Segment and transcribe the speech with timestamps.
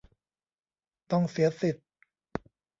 [1.11, 1.87] ต้องเสียสิทธิ์